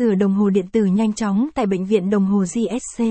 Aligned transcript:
Sửa 0.00 0.14
đồng 0.14 0.34
hồ 0.34 0.50
điện 0.50 0.68
tử 0.72 0.84
nhanh 0.84 1.12
chóng 1.12 1.48
tại 1.54 1.66
bệnh 1.66 1.84
viện 1.84 2.10
đồng 2.10 2.26
hồ 2.26 2.44
GSC. 2.54 3.04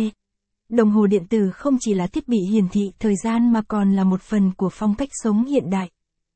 Đồng 0.70 0.92
hồ 0.92 1.08
điện 1.08 1.26
tử 1.30 1.52
không 1.52 1.78
chỉ 1.80 1.94
là 1.94 2.08
thiết 2.08 2.28
bị 2.28 2.38
hiển 2.52 2.68
thị 2.70 2.92
thời 3.00 3.14
gian 3.24 3.54
mà 3.54 3.62
còn 3.68 3.92
là 3.92 4.04
một 4.04 4.22
phần 4.22 4.52
của 4.58 4.70
phong 4.70 4.96
cách 4.96 5.10
sống 5.12 5.46
hiện 5.46 5.70
đại. 5.70 5.90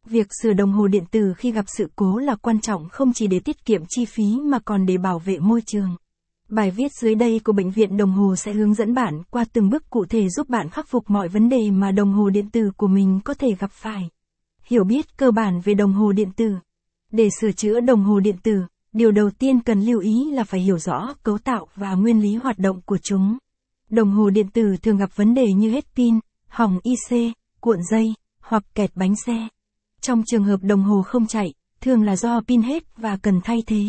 Việc 0.08 0.28
sửa 0.42 0.54
đồng 0.54 0.72
hồ 0.72 0.88
điện 0.88 1.04
tử 1.12 1.34
khi 1.38 1.52
gặp 1.52 1.66
sự 1.78 1.92
cố 1.96 2.18
là 2.18 2.36
quan 2.36 2.62
trọng 2.62 2.90
không 2.90 3.14
chỉ 3.14 3.28
để 3.28 3.40
tiết 3.40 3.66
kiệm 3.66 3.82
chi 3.90 4.06
phí 4.06 4.40
mà 4.44 4.60
còn 4.66 4.86
để 4.86 4.98
bảo 4.98 5.20
vệ 5.20 5.40
môi 5.40 5.62
trường. 5.66 5.90
Bài 6.50 6.72
viết 6.72 6.92
dưới 7.02 7.16
đây 7.16 7.40
của 7.44 7.54
bệnh 7.54 7.72
viện 7.72 7.98
đồng 7.98 8.12
hồ 8.12 8.36
sẽ 8.36 8.54
hướng 8.54 8.74
dẫn 8.74 8.94
bạn 8.94 9.24
qua 9.30 9.46
từng 9.54 9.70
bước 9.70 9.90
cụ 9.90 10.06
thể 10.10 10.30
giúp 10.30 10.50
bạn 10.50 10.70
khắc 10.70 10.88
phục 10.90 11.10
mọi 11.10 11.28
vấn 11.28 11.50
đề 11.50 11.72
mà 11.72 11.92
đồng 11.92 12.14
hồ 12.14 12.30
điện 12.30 12.50
tử 12.50 12.72
của 12.78 12.88
mình 12.88 13.20
có 13.26 13.34
thể 13.34 13.48
gặp 13.60 13.72
phải. 13.72 14.10
Hiểu 14.64 14.84
biết 14.84 15.18
cơ 15.18 15.32
bản 15.32 15.62
về 15.64 15.74
đồng 15.74 15.94
hồ 15.94 16.12
điện 16.12 16.32
tử. 16.36 16.56
Để 17.12 17.30
sửa 17.42 17.52
chữa 17.52 17.80
đồng 17.80 18.04
hồ 18.04 18.20
điện 18.20 18.36
tử, 18.44 18.62
điều 18.94 19.12
đầu 19.12 19.30
tiên 19.30 19.60
cần 19.60 19.82
lưu 19.82 20.00
ý 20.00 20.32
là 20.32 20.44
phải 20.44 20.60
hiểu 20.60 20.78
rõ 20.78 21.14
cấu 21.24 21.38
tạo 21.38 21.68
và 21.76 21.94
nguyên 21.94 22.22
lý 22.22 22.36
hoạt 22.36 22.60
động 22.60 22.82
của 22.86 22.98
chúng. 23.04 23.38
Đồng 23.90 24.12
hồ 24.12 24.30
điện 24.30 24.48
tử 24.50 24.76
thường 24.84 24.98
gặp 24.98 25.16
vấn 25.16 25.34
đề 25.34 25.54
như 25.54 25.72
hết 25.72 25.86
pin, 25.96 26.20
hỏng 26.48 26.80
IC, 26.84 27.34
cuộn 27.60 27.80
dây, 27.92 28.14
hoặc 28.42 28.64
kẹt 28.76 28.92
bánh 28.96 29.16
xe. 29.26 29.48
Trong 30.02 30.24
trường 30.26 30.44
hợp 30.44 30.60
đồng 30.62 30.84
hồ 30.84 31.02
không 31.02 31.28
chạy, 31.28 31.54
thường 31.82 32.04
là 32.04 32.16
do 32.16 32.42
pin 32.48 32.62
hết 32.62 32.98
và 32.98 33.18
cần 33.18 33.42
thay 33.44 33.64
thế. 33.68 33.86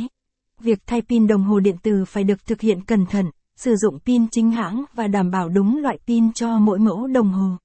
Việc 0.61 0.79
thay 0.87 1.03
pin 1.03 1.27
đồng 1.27 1.45
hồ 1.45 1.61
điện 1.61 1.77
tử 1.83 2.05
phải 2.05 2.25
được 2.25 2.47
thực 2.47 2.61
hiện 2.61 2.85
cẩn 2.85 3.07
thận, 3.07 3.31
sử 3.57 3.77
dụng 3.77 3.99
pin 3.99 4.27
chính 4.31 4.51
hãng 4.51 4.85
và 4.95 5.07
đảm 5.07 5.31
bảo 5.31 5.49
đúng 5.49 5.79
loại 5.79 5.99
pin 6.07 6.33
cho 6.33 6.59
mỗi 6.59 6.79
mẫu 6.79 7.07
đồng 7.07 7.33
hồ. 7.33 7.57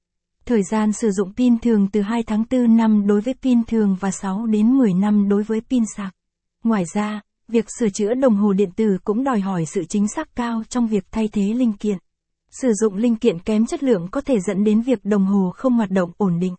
Thời 0.45 0.63
gian 0.63 0.93
sử 0.93 1.11
dụng 1.11 1.33
pin 1.33 1.59
thường 1.59 1.87
từ 1.91 2.01
2 2.01 2.23
tháng 2.23 2.43
4 2.51 2.77
năm 2.77 3.07
đối 3.07 3.21
với 3.21 3.33
pin 3.41 3.63
thường 3.63 3.95
và 3.99 4.11
6 4.11 4.45
đến 4.45 4.77
10 4.77 4.93
năm 4.93 5.29
đối 5.29 5.43
với 5.43 5.61
pin 5.61 5.83
sạc. 5.95 6.15
Ngoài 6.63 6.83
ra, 6.93 7.21
việc 7.49 7.65
sửa 7.79 7.89
chữa 7.89 8.13
đồng 8.13 8.35
hồ 8.35 8.53
điện 8.53 8.71
tử 8.75 8.97
cũng 9.03 9.23
đòi 9.23 9.39
hỏi 9.39 9.65
sự 9.65 9.83
chính 9.89 10.07
xác 10.07 10.35
cao 10.35 10.63
trong 10.69 10.87
việc 10.87 11.05
thay 11.11 11.27
thế 11.27 11.53
linh 11.53 11.73
kiện. 11.73 11.97
Sử 12.51 12.73
dụng 12.73 12.95
linh 12.95 13.15
kiện 13.15 13.39
kém 13.39 13.65
chất 13.65 13.83
lượng 13.83 14.07
có 14.11 14.21
thể 14.21 14.39
dẫn 14.39 14.63
đến 14.63 14.81
việc 14.81 15.05
đồng 15.05 15.25
hồ 15.25 15.51
không 15.55 15.73
hoạt 15.73 15.91
động 15.91 16.11
ổn 16.17 16.39
định. 16.39 16.55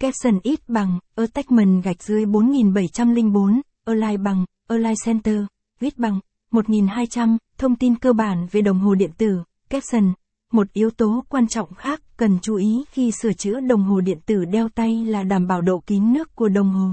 Capson 0.00 0.38
ít 0.42 0.60
bằng, 0.68 0.98
attachment 1.16 1.84
gạch 1.84 2.02
dưới 2.02 2.26
4704, 2.26 3.60
Align 3.84 4.22
bằng, 4.22 4.44
Align 4.68 4.94
Center, 5.04 5.42
viết 5.80 5.98
bằng, 5.98 6.20
1200, 6.50 7.38
thông 7.58 7.76
tin 7.76 7.96
cơ 7.96 8.12
bản 8.12 8.46
về 8.50 8.60
đồng 8.60 8.78
hồ 8.78 8.94
điện 8.94 9.10
tử, 9.18 9.42
Capson. 9.70 10.12
Một 10.52 10.72
yếu 10.72 10.90
tố 10.90 11.24
quan 11.28 11.48
trọng 11.48 11.74
khác 11.74 12.00
cần 12.16 12.38
chú 12.42 12.56
ý 12.56 12.84
khi 12.90 13.10
sửa 13.10 13.32
chữa 13.32 13.60
đồng 13.60 13.82
hồ 13.82 14.00
điện 14.00 14.18
tử 14.26 14.44
đeo 14.44 14.68
tay 14.68 15.04
là 15.04 15.22
đảm 15.22 15.46
bảo 15.46 15.60
độ 15.60 15.82
kín 15.86 16.12
nước 16.12 16.34
của 16.34 16.48
đồng 16.48 16.70
hồ. 16.70 16.88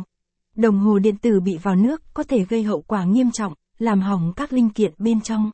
Đồng 0.56 0.80
hồ 0.80 1.00
điện 1.00 1.18
tử 1.18 1.40
bị 1.40 1.58
vào 1.58 1.76
nước 1.76 2.02
có 2.14 2.24
thể 2.24 2.46
gây 2.50 2.64
hậu 2.64 2.82
quả 2.82 3.04
nghiêm 3.04 3.32
trọng, 3.32 3.54
làm 3.78 4.02
hỏng 4.02 4.34
các 4.36 4.54
linh 4.54 4.70
kiện 4.70 4.94
bên 4.98 5.22
trong. 5.22 5.52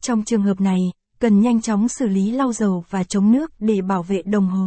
Trong 0.00 0.24
trường 0.24 0.42
hợp 0.42 0.60
này, 0.60 0.78
cần 1.18 1.40
nhanh 1.40 1.60
chóng 1.60 1.88
xử 1.88 2.06
lý 2.06 2.30
lau 2.30 2.52
dầu 2.52 2.84
và 2.90 3.04
chống 3.04 3.32
nước 3.32 3.52
để 3.58 3.80
bảo 3.82 4.02
vệ 4.02 4.22
đồng 4.22 4.48
hồ. 4.48 4.66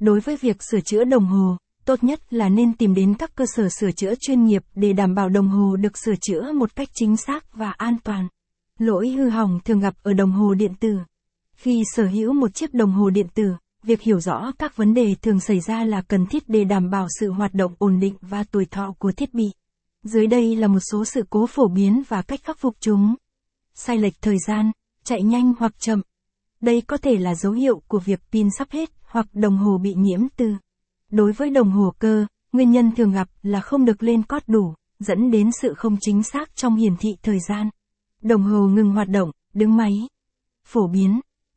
Đối 0.00 0.20
với 0.20 0.36
việc 0.36 0.62
sửa 0.62 0.80
chữa 0.80 1.04
đồng 1.04 1.26
hồ, 1.26 1.56
tốt 1.84 2.04
nhất 2.04 2.32
là 2.32 2.48
nên 2.48 2.74
tìm 2.74 2.94
đến 2.94 3.14
các 3.14 3.34
cơ 3.34 3.44
sở 3.54 3.68
sửa 3.68 3.90
chữa 3.90 4.14
chuyên 4.20 4.44
nghiệp 4.44 4.62
để 4.74 4.92
đảm 4.92 5.14
bảo 5.14 5.28
đồng 5.28 5.48
hồ 5.48 5.76
được 5.76 5.98
sửa 5.98 6.14
chữa 6.20 6.52
một 6.52 6.76
cách 6.76 6.88
chính 6.94 7.16
xác 7.16 7.54
và 7.54 7.70
an 7.70 7.96
toàn. 8.04 8.28
Lỗi 8.78 9.08
hư 9.08 9.28
hỏng 9.28 9.60
thường 9.64 9.80
gặp 9.80 9.94
ở 10.02 10.12
đồng 10.12 10.32
hồ 10.32 10.54
điện 10.54 10.74
tử. 10.80 10.98
Khi 11.54 11.82
sở 11.94 12.06
hữu 12.06 12.32
một 12.32 12.54
chiếc 12.54 12.74
đồng 12.74 12.92
hồ 12.92 13.10
điện 13.10 13.26
tử, 13.34 13.54
việc 13.86 14.00
hiểu 14.00 14.20
rõ 14.20 14.52
các 14.58 14.76
vấn 14.76 14.94
đề 14.94 15.14
thường 15.22 15.40
xảy 15.40 15.60
ra 15.60 15.84
là 15.84 16.02
cần 16.02 16.26
thiết 16.26 16.48
để 16.48 16.64
đảm 16.64 16.90
bảo 16.90 17.06
sự 17.20 17.30
hoạt 17.30 17.54
động 17.54 17.74
ổn 17.78 18.00
định 18.00 18.14
và 18.20 18.44
tuổi 18.44 18.64
thọ 18.64 18.94
của 18.98 19.12
thiết 19.12 19.34
bị. 19.34 19.44
Dưới 20.02 20.26
đây 20.26 20.56
là 20.56 20.68
một 20.68 20.78
số 20.90 21.04
sự 21.04 21.24
cố 21.30 21.46
phổ 21.46 21.68
biến 21.68 22.02
và 22.08 22.22
cách 22.22 22.40
khắc 22.42 22.58
phục 22.58 22.76
chúng. 22.80 23.14
Sai 23.74 23.98
lệch 23.98 24.14
thời 24.22 24.36
gian, 24.46 24.72
chạy 25.04 25.22
nhanh 25.22 25.52
hoặc 25.58 25.72
chậm. 25.78 26.02
Đây 26.60 26.80
có 26.80 26.96
thể 26.96 27.16
là 27.16 27.34
dấu 27.34 27.52
hiệu 27.52 27.82
của 27.88 27.98
việc 27.98 28.20
pin 28.32 28.48
sắp 28.58 28.70
hết 28.70 28.90
hoặc 29.02 29.26
đồng 29.32 29.56
hồ 29.56 29.78
bị 29.78 29.94
nhiễm 29.94 30.20
từ. 30.36 30.54
Đối 31.10 31.32
với 31.32 31.50
đồng 31.50 31.70
hồ 31.70 31.92
cơ, 31.98 32.26
nguyên 32.52 32.70
nhân 32.70 32.94
thường 32.96 33.12
gặp 33.12 33.28
là 33.42 33.60
không 33.60 33.84
được 33.84 34.02
lên 34.02 34.22
cót 34.22 34.42
đủ, 34.46 34.74
dẫn 34.98 35.30
đến 35.30 35.50
sự 35.62 35.74
không 35.74 35.96
chính 36.00 36.22
xác 36.22 36.56
trong 36.56 36.76
hiển 36.76 36.96
thị 36.96 37.10
thời 37.22 37.38
gian. 37.48 37.70
Đồng 38.22 38.42
hồ 38.42 38.68
ngừng 38.68 38.90
hoạt 38.90 39.08
động, 39.08 39.30
đứng 39.54 39.76
máy. 39.76 39.92
Phổ 40.64 40.86
biến, 40.86 41.20